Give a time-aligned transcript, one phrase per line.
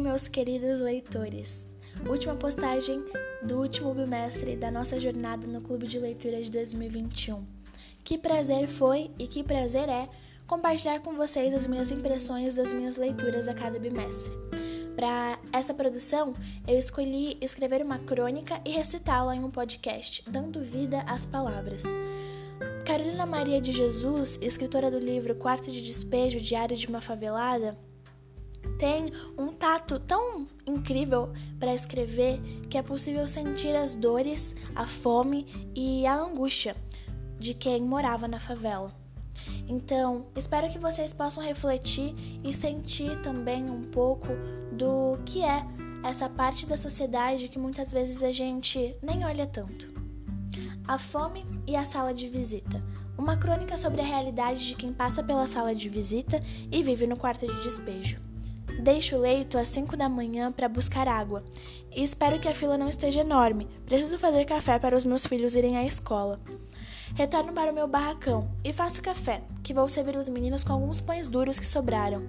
[0.00, 1.66] meus queridos leitores!
[2.08, 3.04] Última postagem
[3.42, 7.44] do último bimestre da nossa jornada no Clube de Leitura de 2021.
[8.04, 10.08] Que prazer foi e que prazer é
[10.46, 14.30] compartilhar com vocês as minhas impressões das minhas leituras a cada bimestre.
[14.94, 16.32] Para essa produção,
[16.66, 21.82] eu escolhi escrever uma crônica e recitá-la em um podcast, dando vida às palavras.
[22.86, 27.76] Carolina Maria de Jesus, escritora do livro Quarto de Despejo Diário de uma Favelada,
[28.78, 35.70] tem um tato tão incrível para escrever que é possível sentir as dores, a fome
[35.74, 36.76] e a angústia
[37.38, 38.92] de quem morava na favela.
[39.68, 44.28] Então, espero que vocês possam refletir e sentir também um pouco
[44.72, 45.64] do que é
[46.02, 49.88] essa parte da sociedade que muitas vezes a gente nem olha tanto.
[50.86, 52.82] A fome e a sala de visita.
[53.18, 57.16] Uma crônica sobre a realidade de quem passa pela sala de visita e vive no
[57.16, 58.25] quarto de despejo.
[58.78, 61.42] Deixo o leito às 5 da manhã para buscar água
[61.94, 63.66] e espero que a fila não esteja enorme.
[63.86, 66.38] Preciso fazer café para os meus filhos irem à escola.
[67.14, 71.00] Retorno para o meu barracão e faço café, que vou servir os meninos com alguns
[71.00, 72.24] pães duros que sobraram.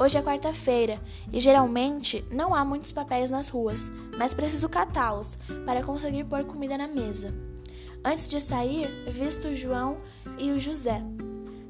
[0.00, 1.00] Hoje é quarta-feira
[1.32, 6.76] e geralmente não há muitos papéis nas ruas, mas preciso catá-los para conseguir pôr comida
[6.76, 7.32] na mesa.
[8.04, 9.98] Antes de sair, visto o João
[10.38, 11.02] e o José.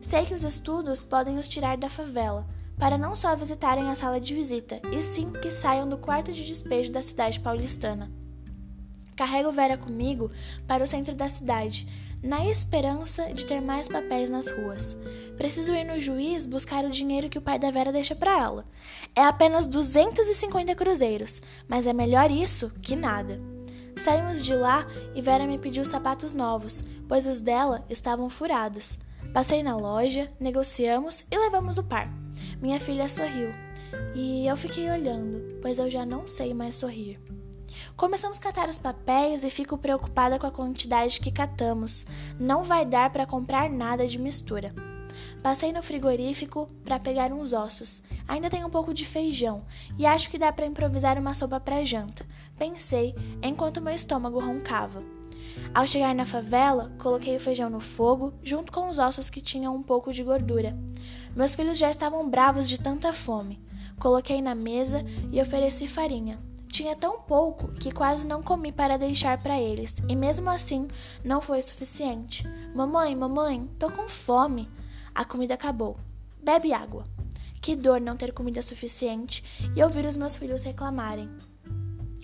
[0.00, 2.47] Sei que os estudos podem os tirar da favela,
[2.79, 6.45] para não só visitarem a sala de visita, e sim que saiam do quarto de
[6.45, 8.11] despejo da cidade paulistana.
[9.17, 10.31] Carrego Vera comigo
[10.67, 11.89] para o centro da cidade,
[12.23, 14.97] na esperança de ter mais papéis nas ruas.
[15.37, 18.65] Preciso ir no juiz buscar o dinheiro que o pai da Vera deixa para ela.
[19.15, 23.41] É apenas 250 cruzeiros, mas é melhor isso que nada.
[23.97, 28.97] Saímos de lá e Vera me pediu sapatos novos, pois os dela estavam furados.
[29.33, 32.09] Passei na loja, negociamos e levamos o par.
[32.61, 33.53] Minha filha sorriu
[34.15, 37.19] e eu fiquei olhando, pois eu já não sei mais sorrir.
[37.97, 42.06] Começamos a catar os papéis e fico preocupada com a quantidade que catamos.
[42.39, 44.75] Não vai dar para comprar nada de mistura.
[45.43, 48.03] Passei no frigorífico para pegar uns ossos.
[48.27, 49.65] Ainda tem um pouco de feijão
[49.99, 52.27] e acho que dá para improvisar uma sopa para janta.
[52.56, 55.03] Pensei enquanto meu estômago roncava.
[55.75, 59.75] Ao chegar na favela, coloquei o feijão no fogo, junto com os ossos que tinham
[59.75, 60.77] um pouco de gordura.
[61.38, 63.62] Meus filhos já estavam bravos de tanta fome.
[64.00, 66.37] Coloquei na mesa e ofereci farinha.
[66.66, 70.88] Tinha tão pouco que quase não comi para deixar para eles, e mesmo assim
[71.25, 72.43] não foi suficiente.
[72.75, 74.69] Mamãe, mamãe, tô com fome.
[75.15, 75.97] A comida acabou.
[76.43, 77.04] Bebe água.
[77.62, 79.44] Que dor não ter comida suficiente
[79.77, 81.31] e ouvir os meus filhos reclamarem.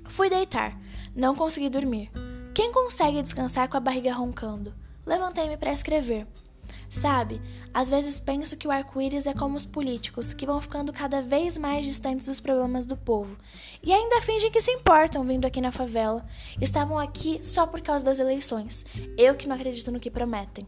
[0.09, 0.77] Fui deitar.
[1.15, 2.11] Não consegui dormir.
[2.53, 4.75] Quem consegue descansar com a barriga roncando?
[5.07, 6.27] Levantei-me para escrever.
[6.89, 7.41] Sabe,
[7.73, 11.57] às vezes penso que o arco-íris é como os políticos, que vão ficando cada vez
[11.57, 13.37] mais distantes dos problemas do povo.
[13.83, 16.25] E ainda fingem que se importam vindo aqui na favela.
[16.61, 18.85] Estavam aqui só por causa das eleições.
[19.19, 20.67] Eu que não acredito no que prometem.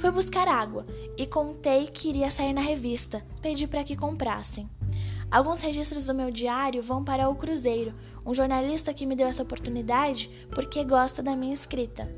[0.00, 0.86] Fui buscar água
[1.16, 3.22] e contei que iria sair na revista.
[3.42, 4.68] Pedi para que comprassem.
[5.30, 7.94] Alguns registros do meu diário vão para o Cruzeiro,
[8.26, 12.10] um jornalista que me deu essa oportunidade porque gosta da minha escrita.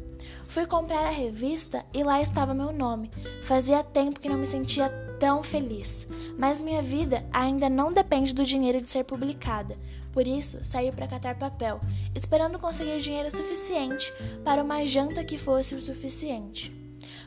[0.49, 3.11] Fui comprar a revista e lá estava meu nome.
[3.45, 4.89] Fazia tempo que não me sentia
[5.19, 6.07] tão feliz.
[6.37, 9.79] Mas minha vida ainda não depende do dinheiro de ser publicada.
[10.13, 11.81] Por isso, saí para catar papel,
[12.15, 14.13] esperando conseguir dinheiro suficiente
[14.45, 16.71] para uma janta que fosse o suficiente.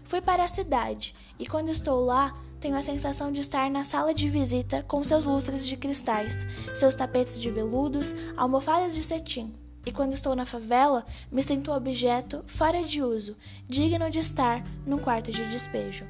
[0.03, 4.13] Fui para a cidade e quando estou lá, tenho a sensação de estar na sala
[4.13, 6.45] de visita com seus lustres de cristais,
[6.75, 9.53] seus tapetes de veludos, almofadas de cetim.
[9.85, 13.37] E quando estou na favela, me sinto objeto fora de uso,
[13.67, 16.05] digno de estar num quarto de despejo.